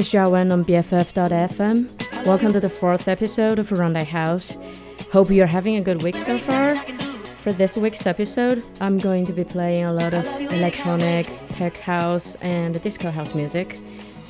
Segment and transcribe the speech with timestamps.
[0.00, 2.24] is Wen on BFF.fm.
[2.24, 4.56] Welcome to the fourth episode of Rondé House.
[5.12, 6.74] Hope you're having a good week so far.
[7.42, 12.34] For this week's episode, I'm going to be playing a lot of electronic, tech house,
[12.36, 13.78] and disco house music.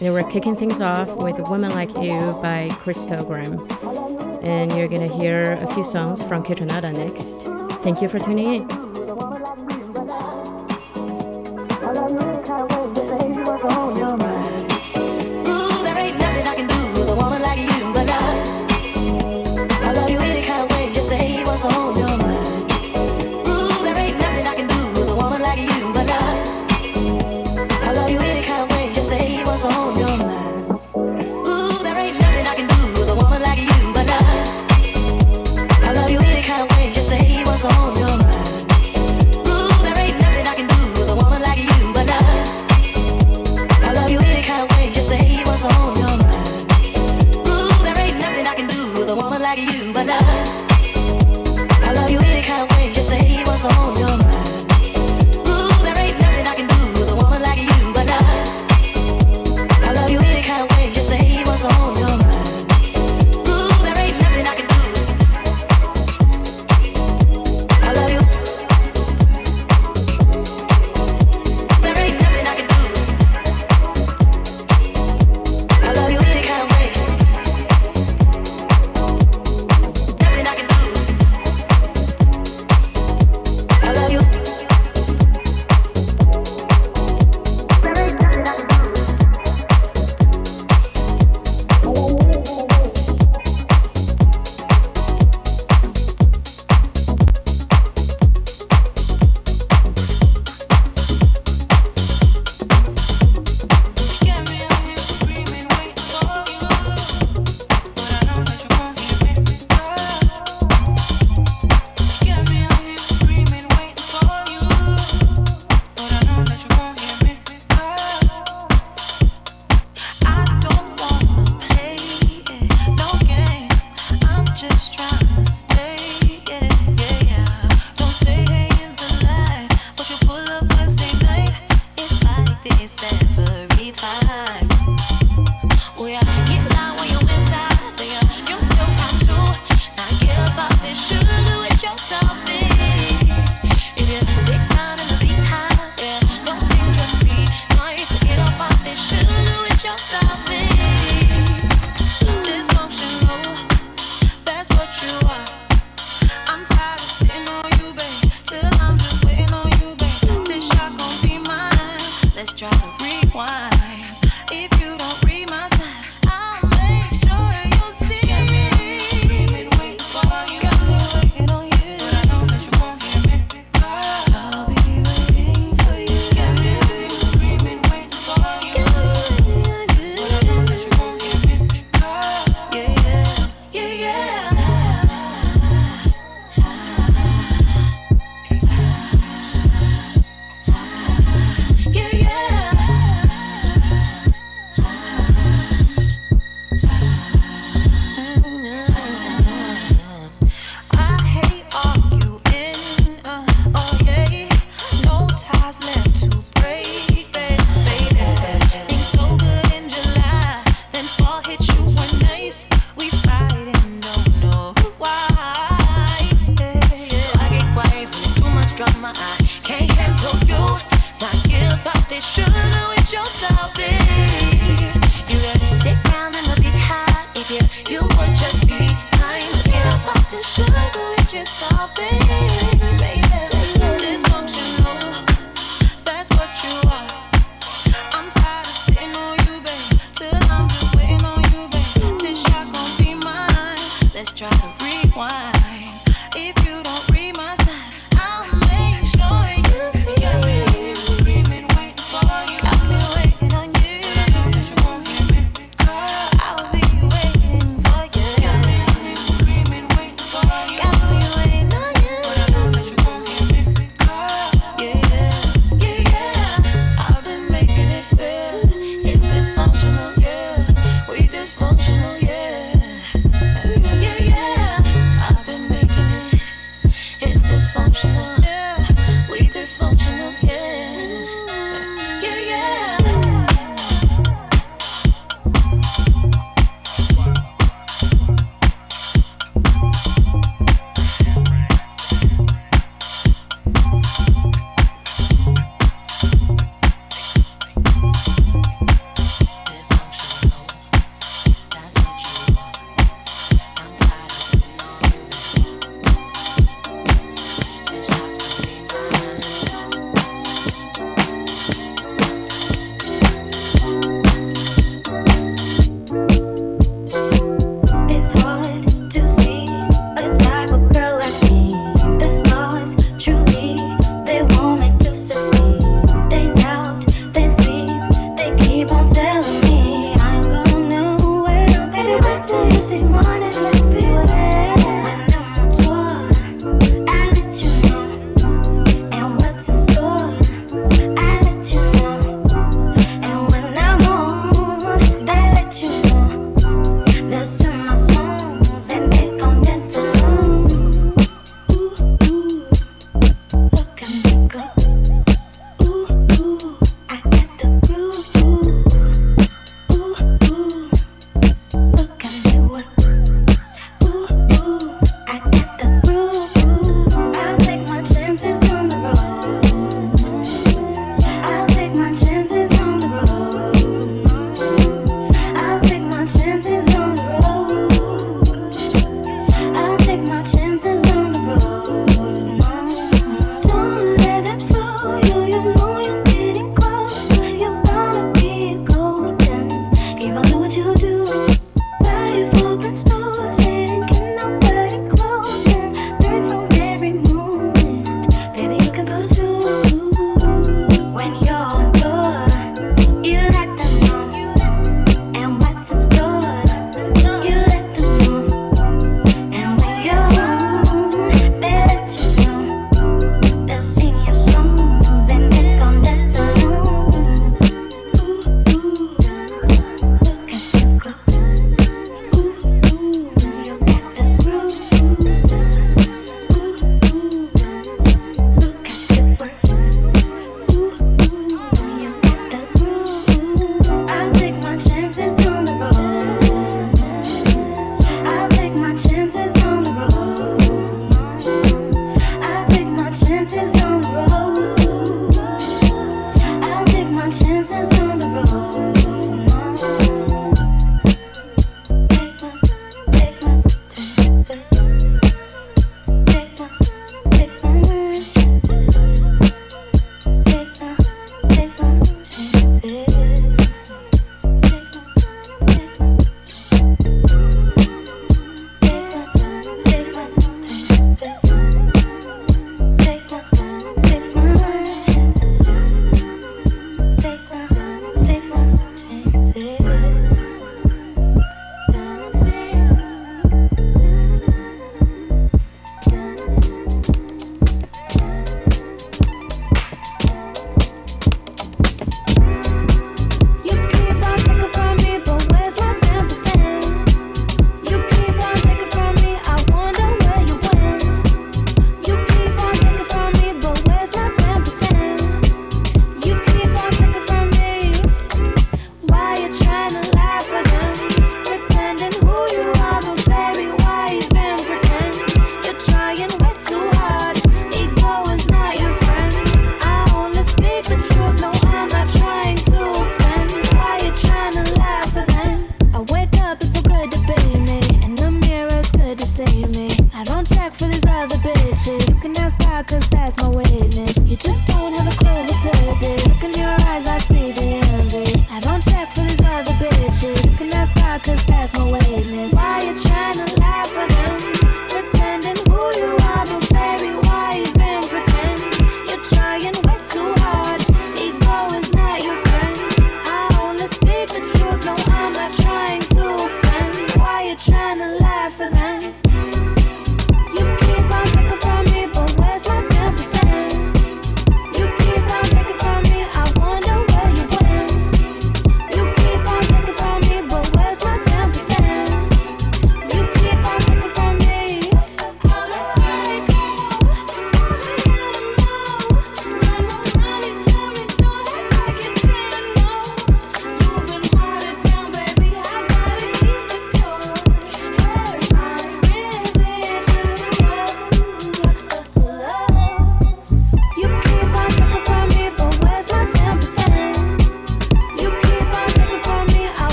[0.00, 4.44] And we're kicking things off with Women Like You by Crystal kryptogram.
[4.44, 7.42] And you're gonna hear a few songs from Kaytranada next.
[7.84, 8.79] Thank you for tuning in.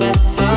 [0.00, 0.49] Better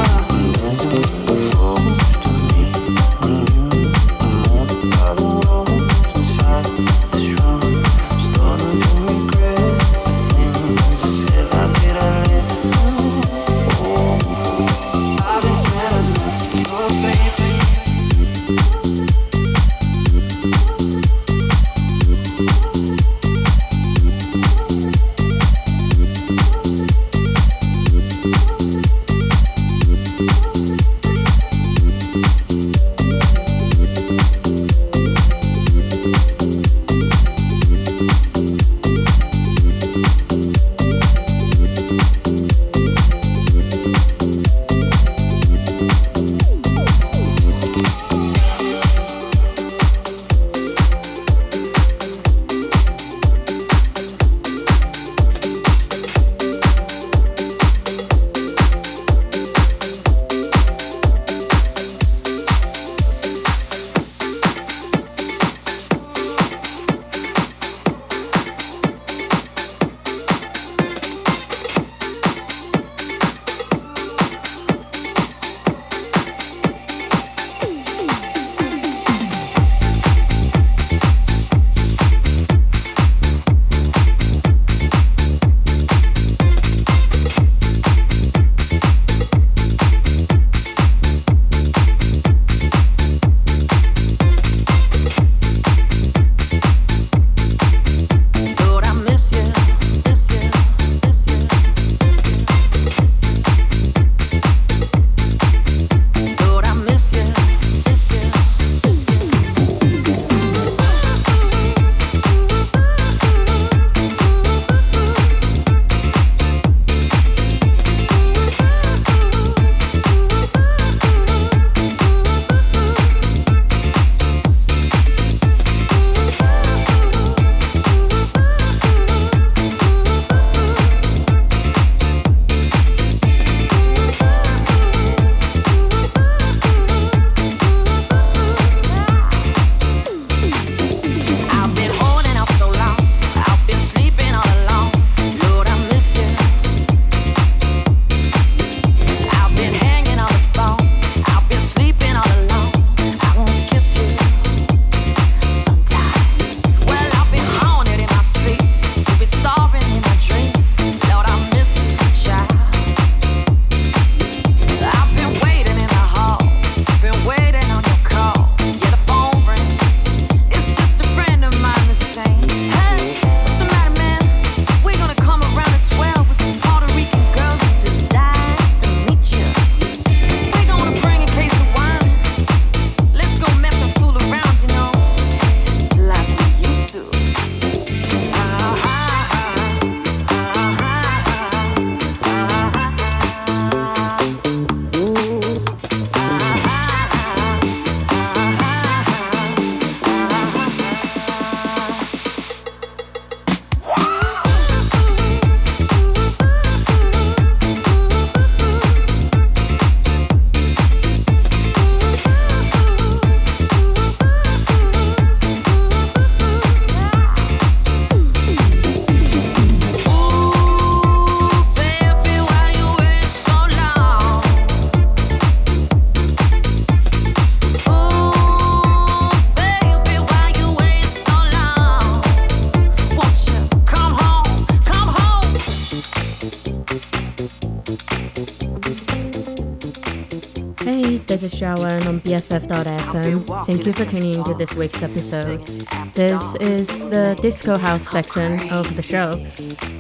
[241.33, 243.65] this is Xiaowen on BFF.fm.
[243.65, 245.65] Thank you for tuning into this week's episode.
[246.13, 249.43] This is the disco house section of the show,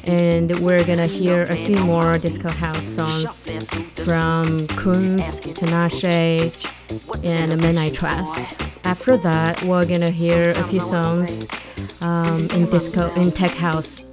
[0.03, 3.49] and we're gonna hear a few more disco house songs
[4.05, 6.53] from Kungs, Tinashe,
[7.25, 8.53] and Midnight Trust.
[8.83, 11.47] After that, we're gonna hear a few songs
[12.01, 14.03] um, in disco in tech house.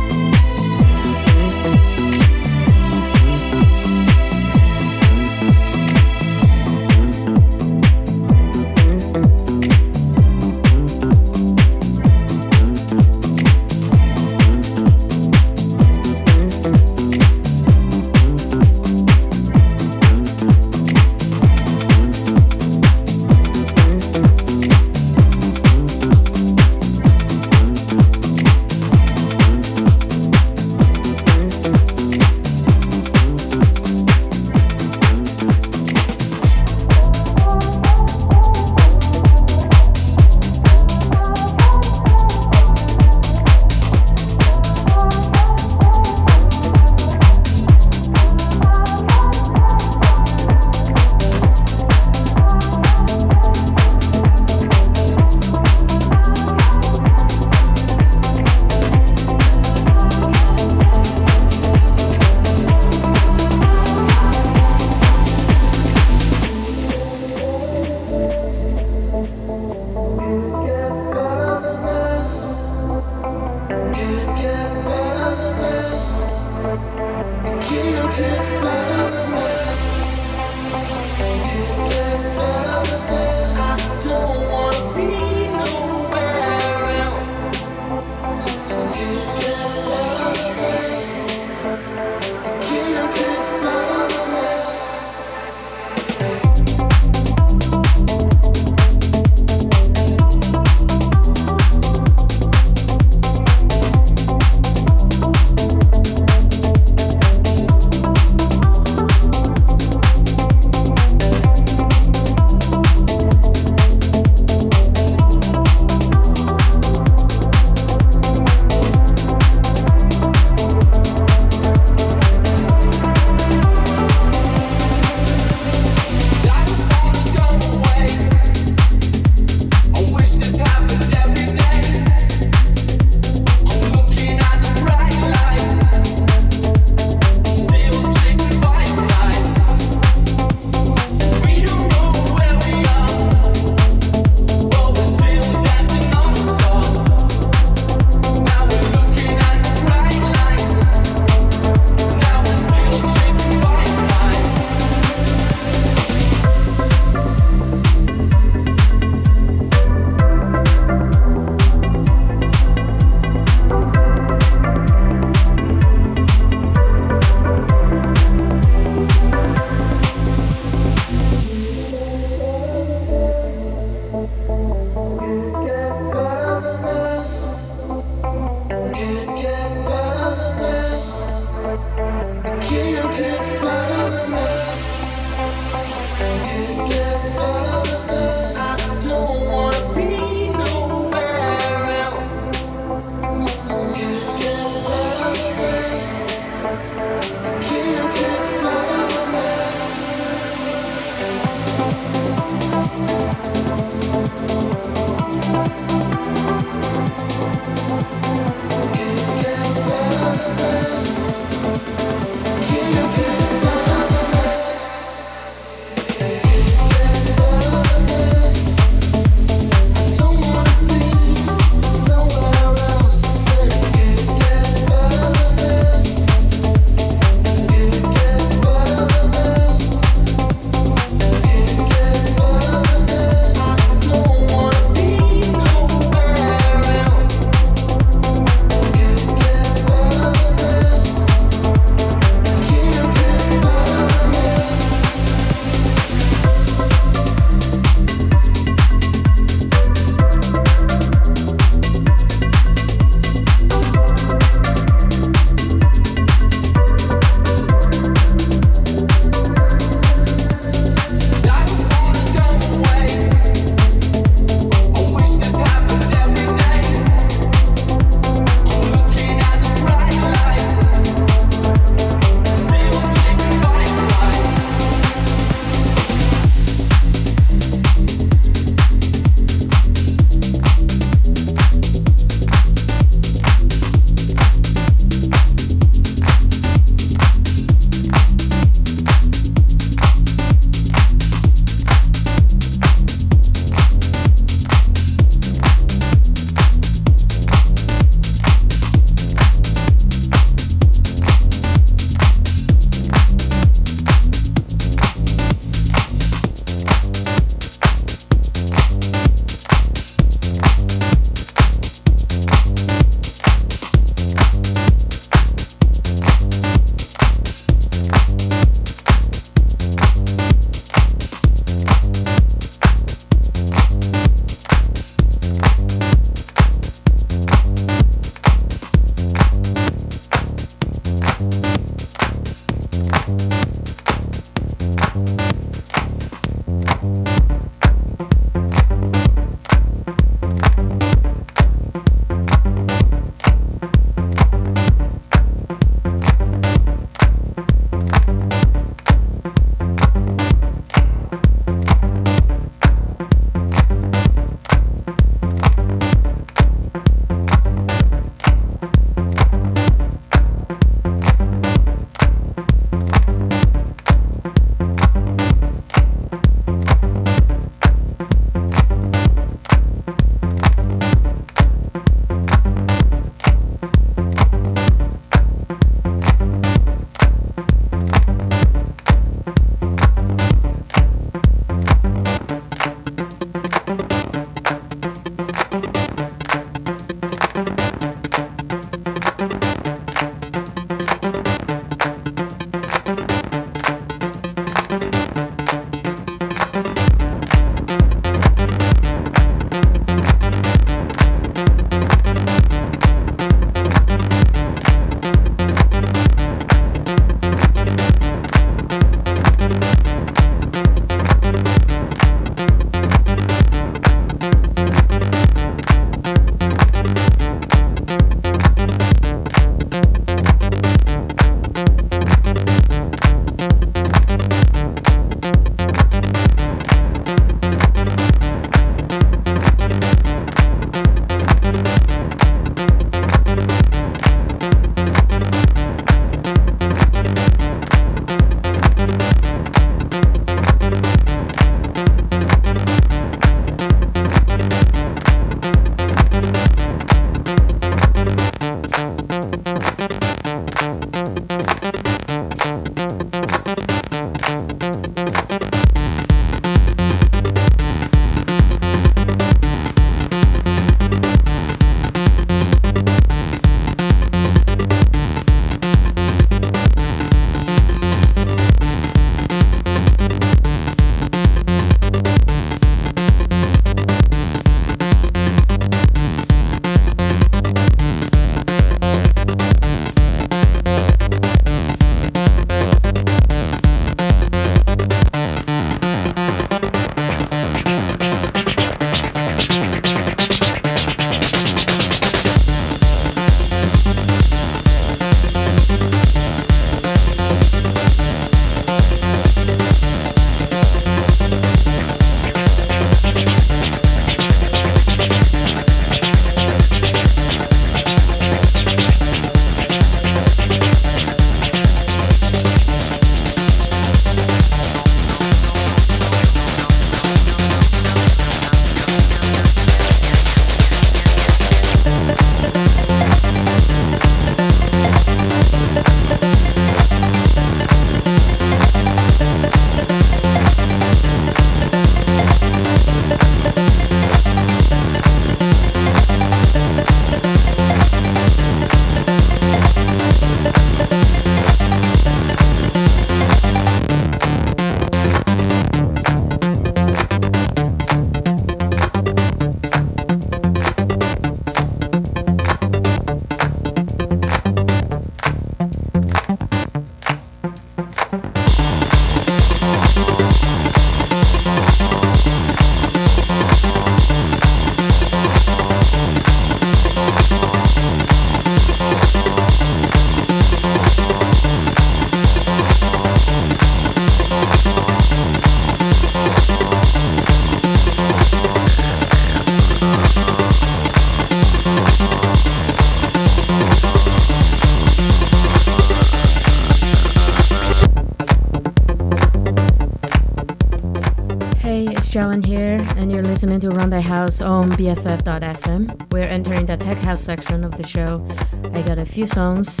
[594.18, 596.32] The House on BFF.fm.
[596.32, 598.44] We're entering the tech house section of the show.
[598.92, 600.00] I got a few songs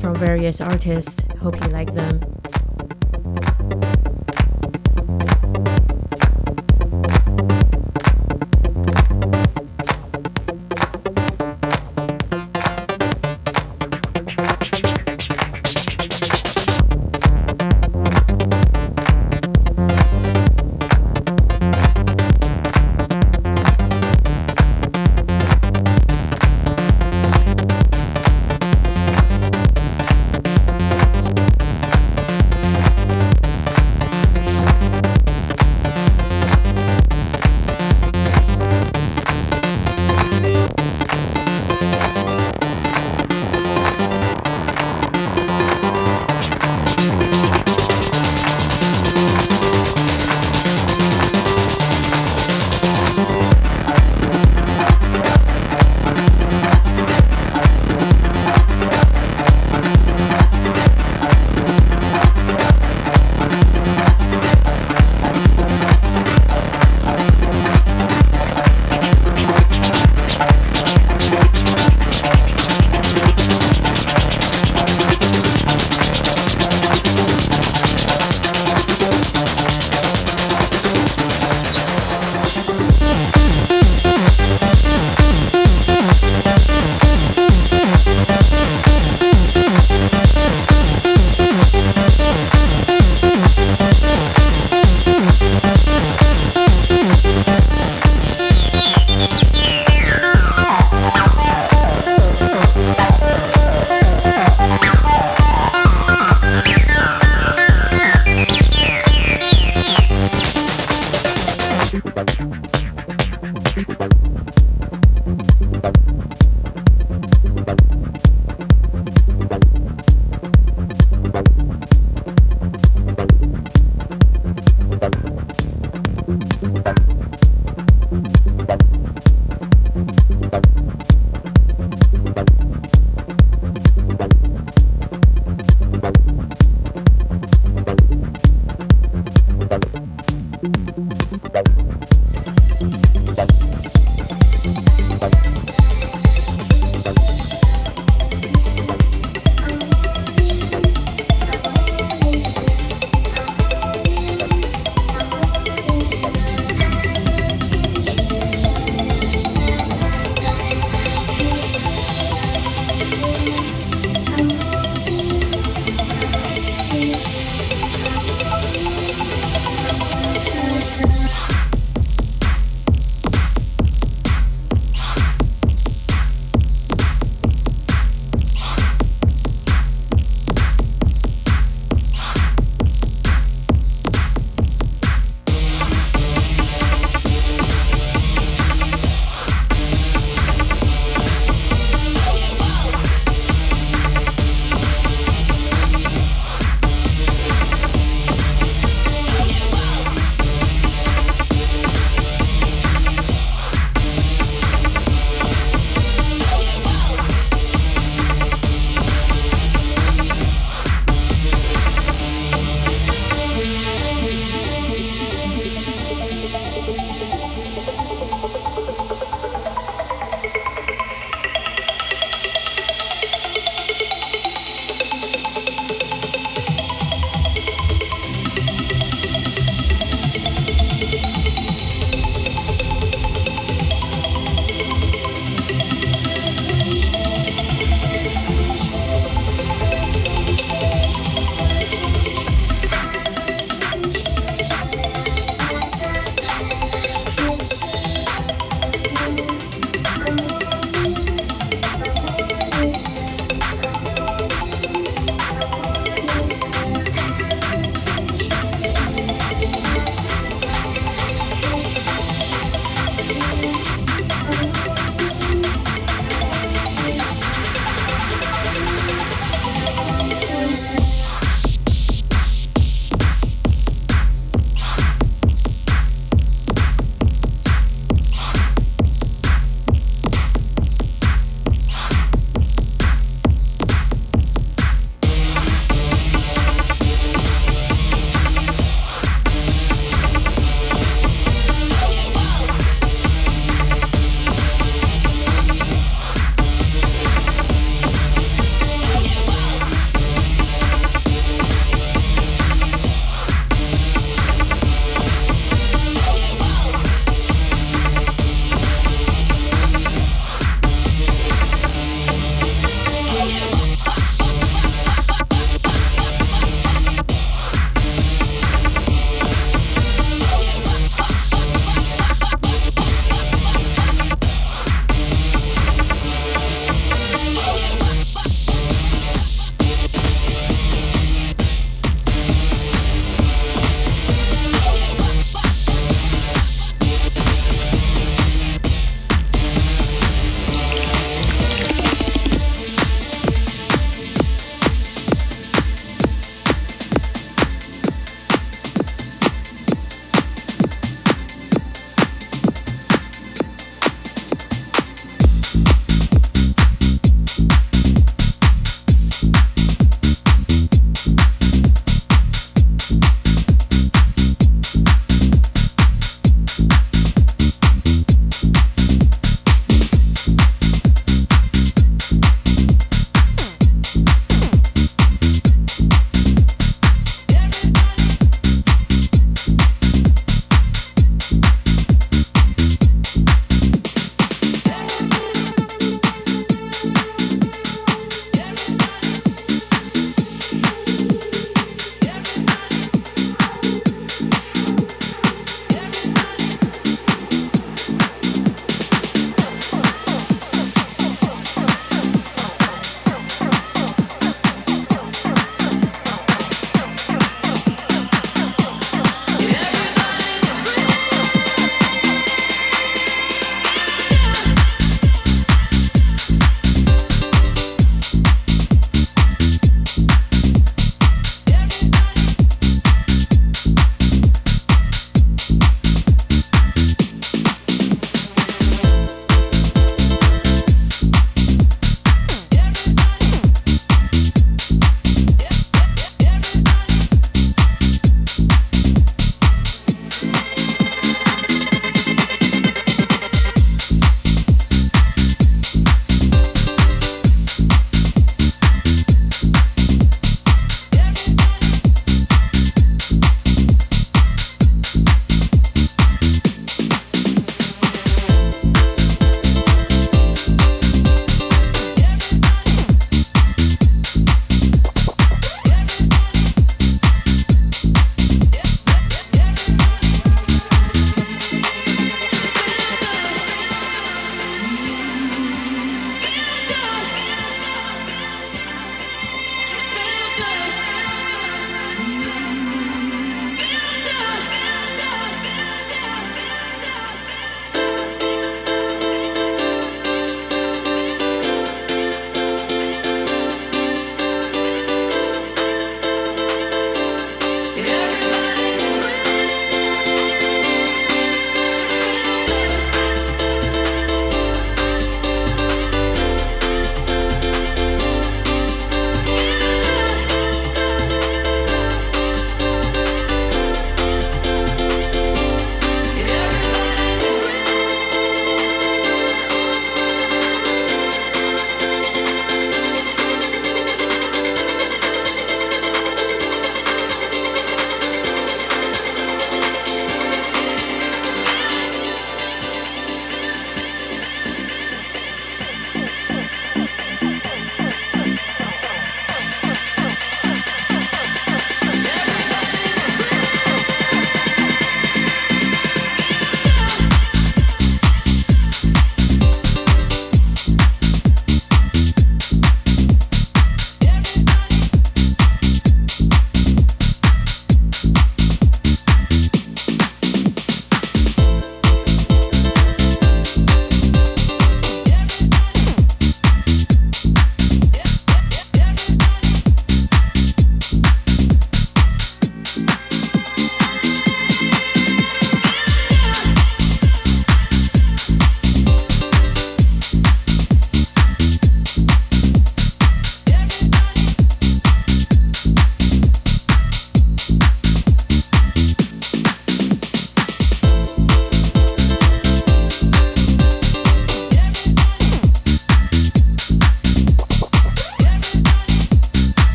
[0.00, 1.22] from various artists.
[1.38, 2.18] Hope you like them.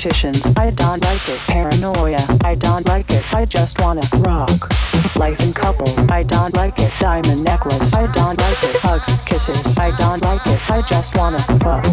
[0.00, 0.10] It.
[0.10, 0.46] Politicians.
[0.56, 1.38] I don't like it.
[1.46, 2.18] Paranoia.
[2.42, 3.34] I don't like it.
[3.34, 4.50] I just wanna rock.
[5.16, 5.88] Life and couple.
[6.10, 6.90] I don't like it.
[6.98, 7.94] Diamond necklace.
[7.94, 8.76] I don't like it.
[8.80, 9.78] Hugs, kisses.
[9.78, 10.70] I don't like it.
[10.70, 11.84] I just wanna fuck.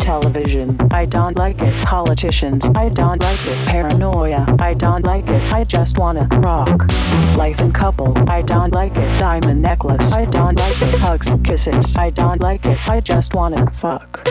[0.00, 0.76] Television.
[0.90, 1.72] I don't like it.
[1.84, 2.68] Politicians.
[2.74, 3.58] I don't like it.
[3.68, 4.44] Paranoia.
[4.58, 5.42] I don't like it.
[5.52, 6.90] I just wanna rock.
[7.36, 8.12] Life and couple.
[8.28, 9.20] I don't like it.
[9.20, 10.12] Diamond necklace.
[10.14, 10.98] I don't like it.
[10.98, 11.96] Hugs, kisses.
[11.96, 12.78] I don't like it.
[12.90, 14.26] I just wanna fuck.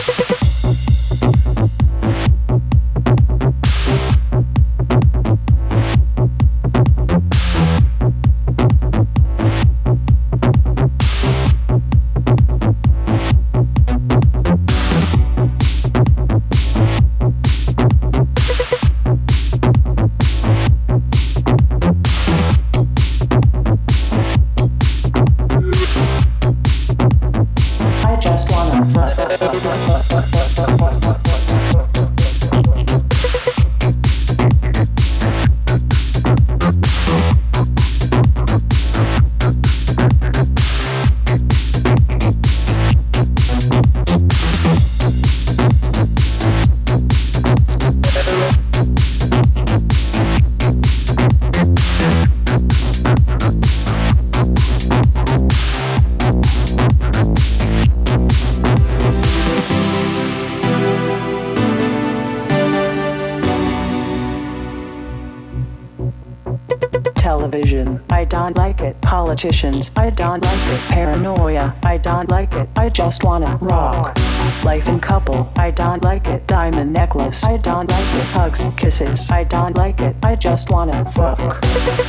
[67.26, 68.00] Television.
[68.08, 69.00] I don't like it.
[69.00, 69.90] Politicians.
[69.96, 70.80] I don't like it.
[70.88, 71.74] Paranoia.
[71.82, 72.68] I don't like it.
[72.76, 74.16] I just wanna rock.
[74.64, 75.52] Life and couple.
[75.56, 76.46] I don't like it.
[76.46, 77.42] Diamond necklace.
[77.42, 78.26] I don't like it.
[78.38, 79.28] Hugs, kisses.
[79.28, 80.14] I don't like it.
[80.22, 81.60] I just wanna fuck.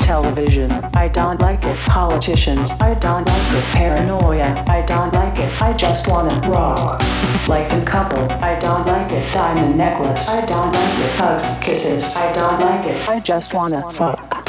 [0.04, 0.70] Television.
[0.94, 1.78] I don't like it.
[1.98, 2.70] Politicians.
[2.80, 3.64] I don't like it.
[3.74, 4.50] Paranoia.
[4.68, 5.50] I don't like it.
[5.60, 7.02] I just wanna rock.
[7.48, 8.24] Life and couple.
[8.50, 9.26] I don't like it.
[9.34, 10.30] Diamond necklace.
[10.30, 11.12] I don't like it.
[11.22, 12.16] Hugs, kisses.
[12.16, 13.10] I don't like it.
[13.10, 14.48] I just wanna fuck.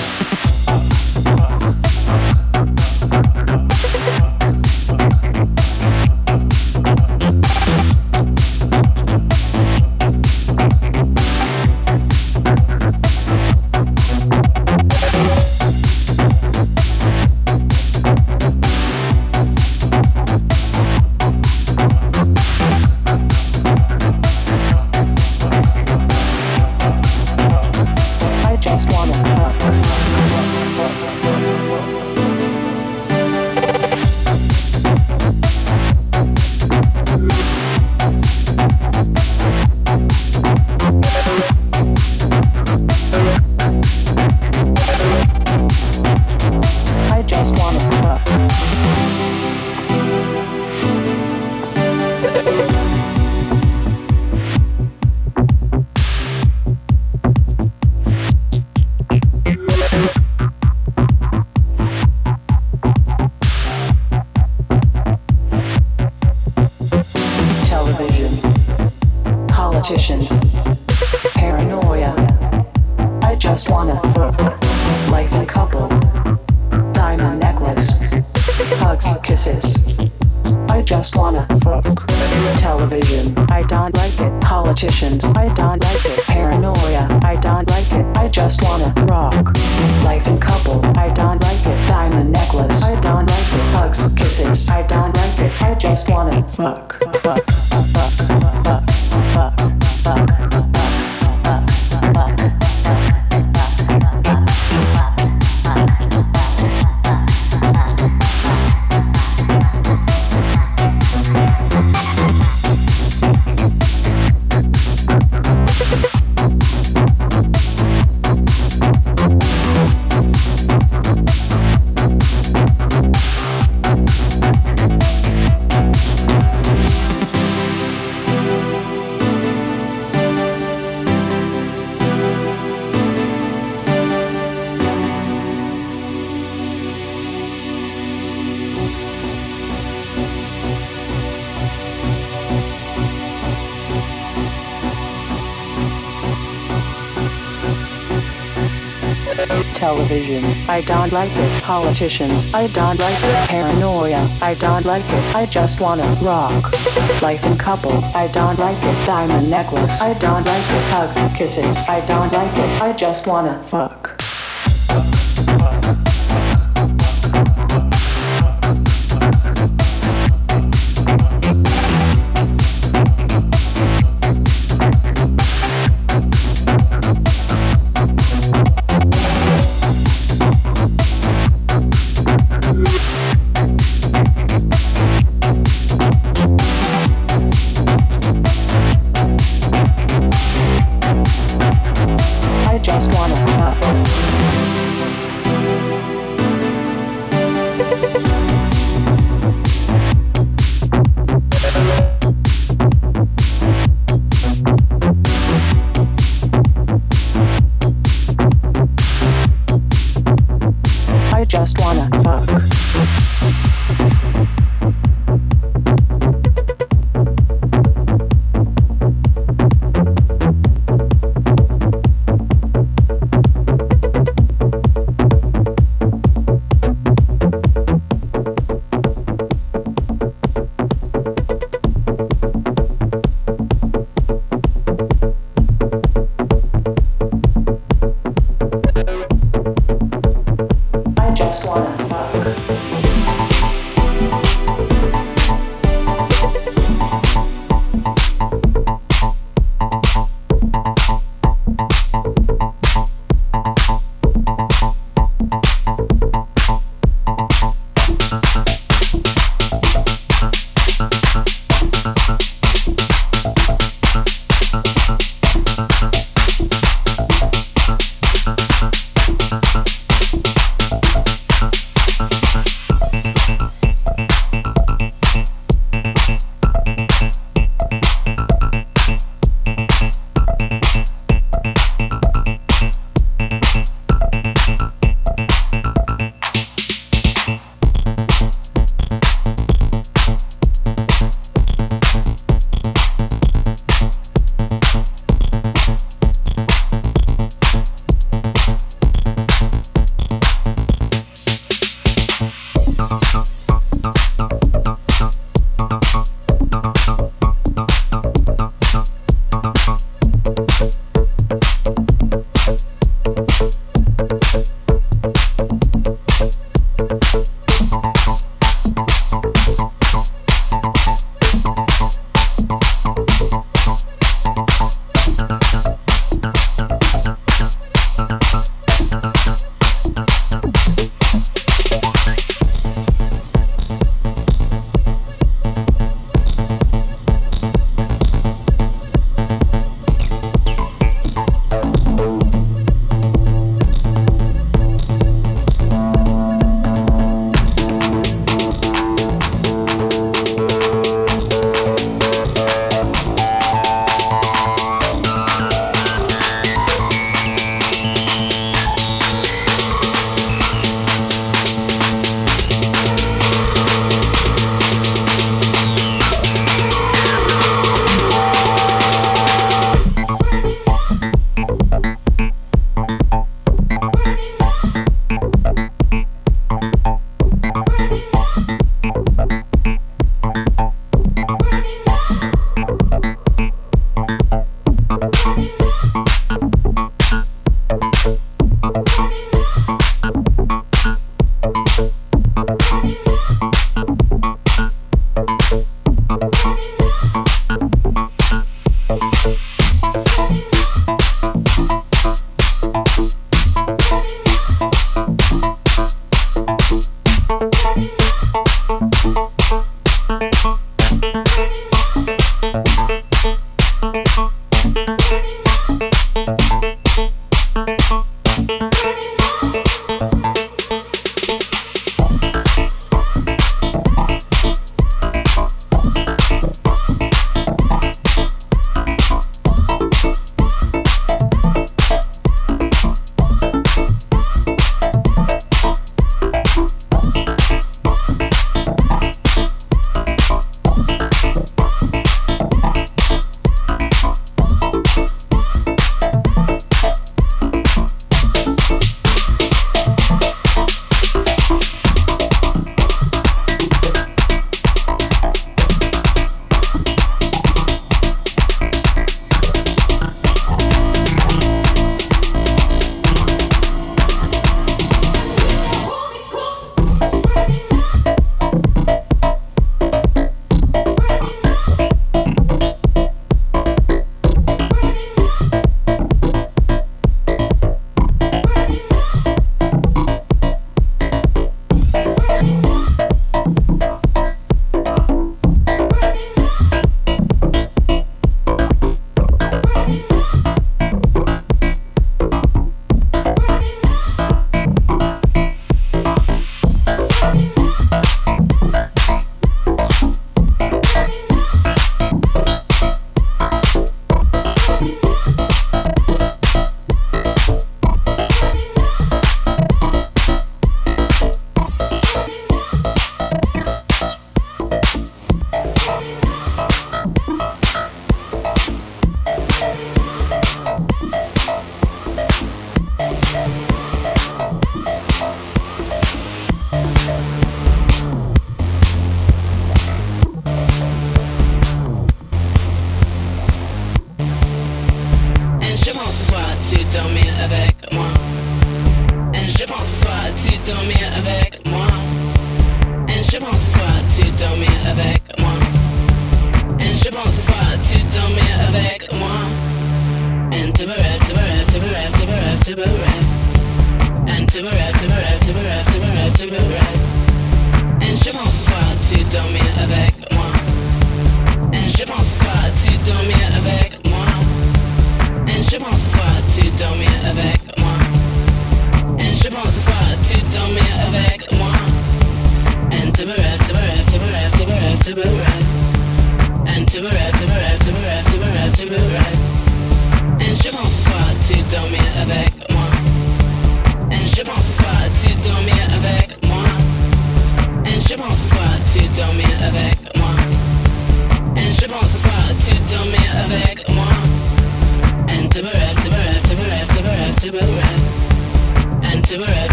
[151.68, 152.46] politicians.
[152.54, 154.26] I don't like your paranoia.
[154.40, 155.34] I don't like it.
[155.34, 156.72] I just wanna rock.
[157.20, 157.92] Life and couple.
[158.14, 158.96] I don't like it.
[159.06, 160.00] Diamond necklace.
[160.00, 160.84] I don't like it.
[160.94, 161.86] Hugs, kisses.
[161.86, 162.80] I don't like it.
[162.80, 163.97] I just wanna fuck.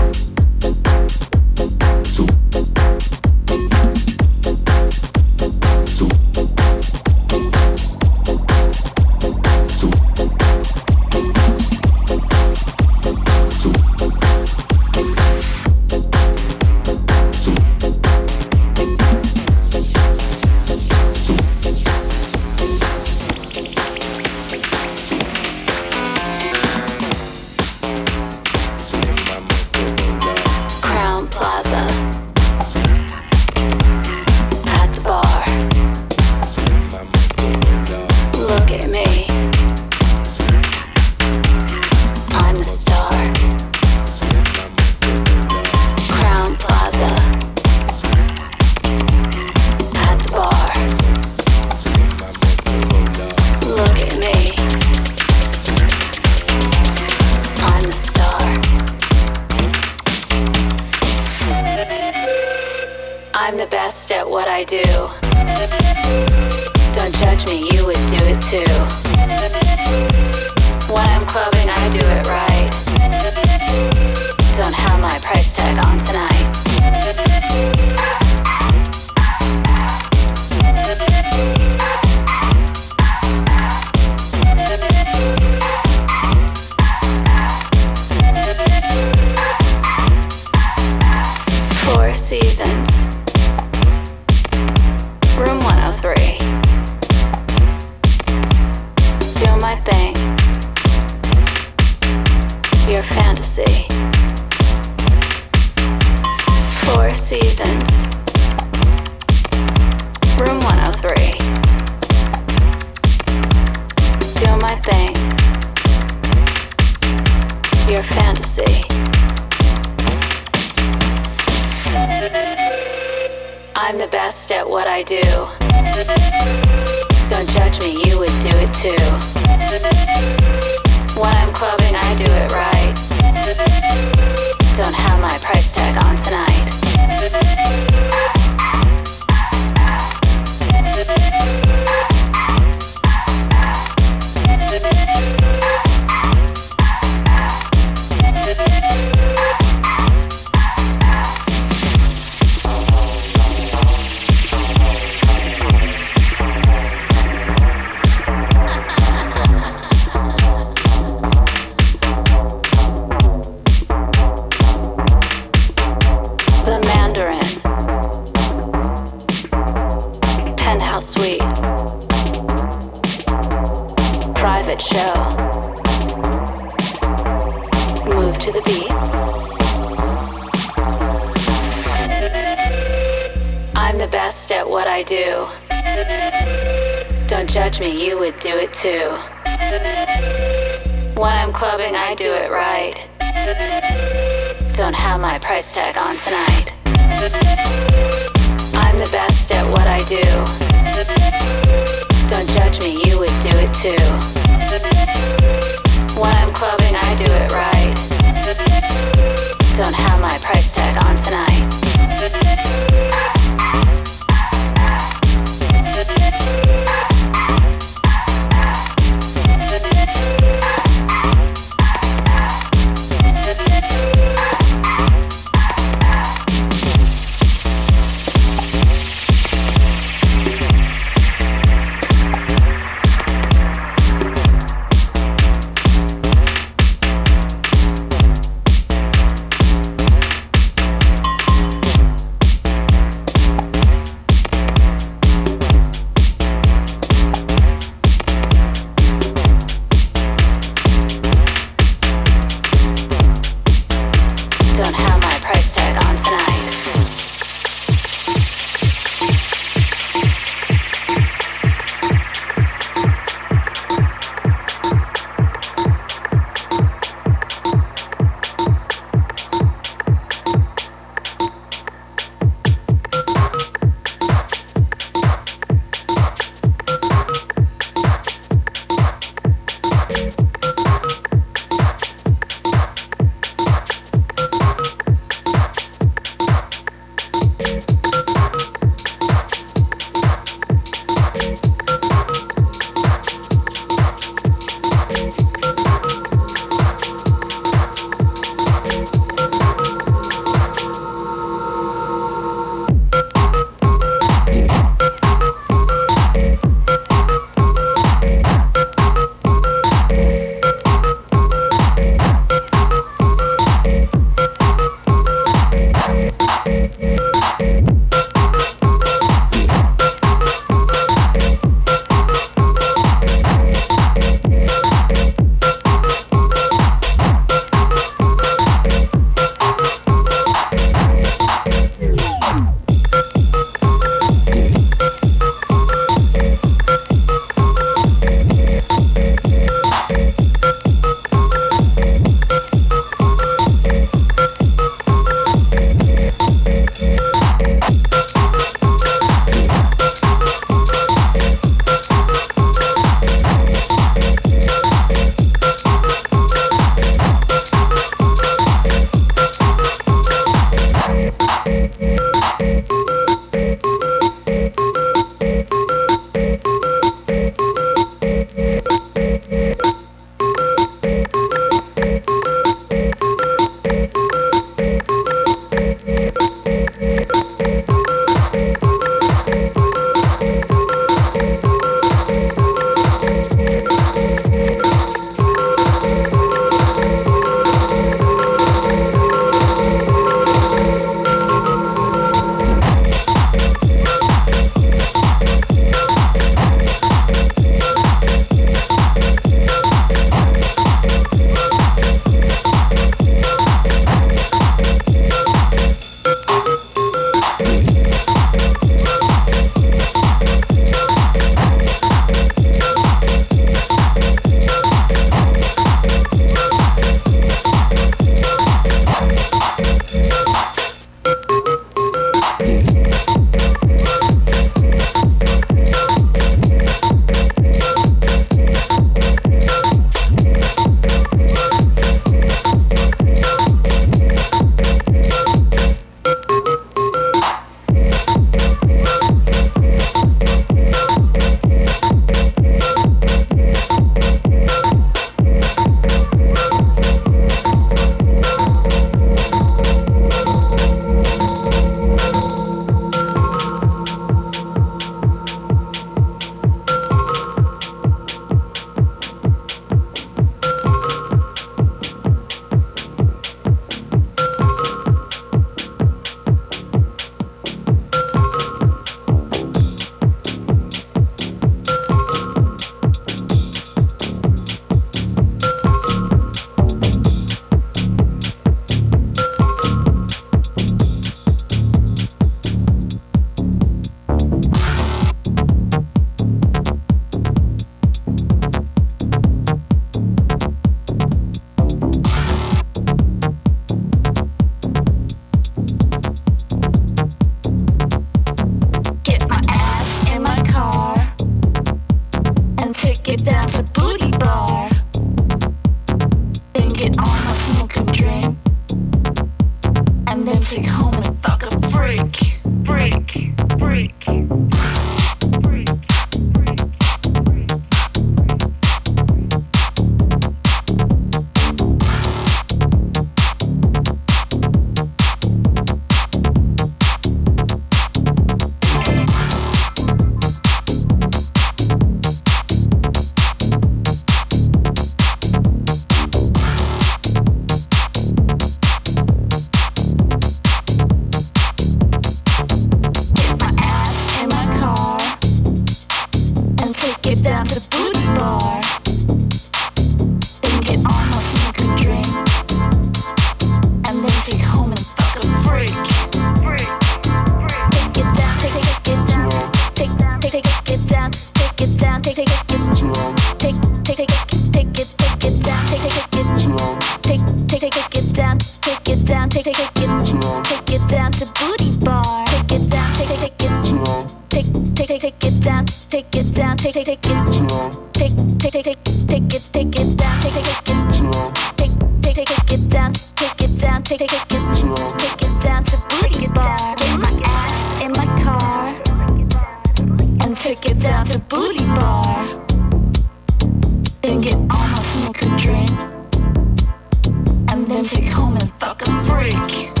[598.01, 600.00] and take home and fucking freak.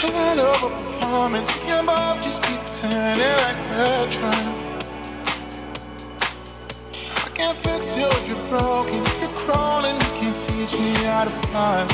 [0.00, 1.48] Of a performance,
[2.22, 4.54] just keep turning like we're trying.
[7.24, 11.24] I can't fix you if you're broken, if you're crawling, you can teach me how
[11.24, 11.84] to fly.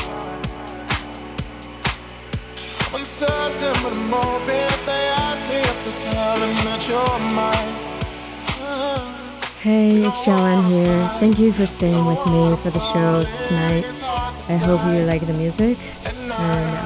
[2.88, 4.54] I'm uncertain, but I'm open.
[4.54, 7.74] If they ask me, I still tell them that you're mine.
[9.60, 11.08] Hey, it's Joanne here.
[11.20, 13.86] Thank you for staying with me for the show tonight.
[14.50, 15.78] I hope you like the music.